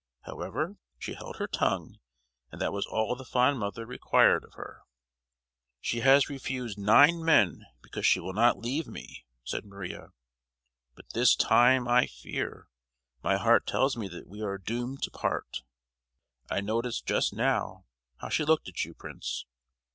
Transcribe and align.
However, 0.21 0.77
she 0.97 1.13
held 1.13 1.35
her 1.35 1.45
tongue, 1.45 1.99
and 2.51 2.59
that 2.59 2.73
was 2.73 2.87
all 2.87 3.15
the 3.15 3.23
fond 3.23 3.59
mother 3.59 3.85
required 3.85 4.43
of 4.43 4.55
her. 4.55 4.81
"She 5.79 5.99
has 5.99 6.27
refused 6.27 6.75
nine 6.75 7.23
men 7.23 7.67
because 7.83 8.03
she 8.07 8.19
will 8.19 8.33
not 8.33 8.57
leave 8.57 8.87
me!" 8.87 9.27
said 9.43 9.63
Maria. 9.63 10.07
"But 10.95 11.11
this 11.13 11.35
time, 11.35 11.87
I 11.87 12.07
fear—my 12.07 13.37
heart 13.37 13.67
tells 13.67 13.95
me 13.95 14.07
that 14.07 14.25
we 14.25 14.41
are 14.41 14.57
doomed 14.57 15.03
to 15.03 15.11
part! 15.11 15.61
I 16.49 16.61
noticed 16.61 17.05
just 17.05 17.31
now 17.31 17.85
how 18.21 18.29
she 18.29 18.43
looked 18.43 18.67
at 18.67 18.83
you, 18.83 18.95
Prince. 18.95 19.45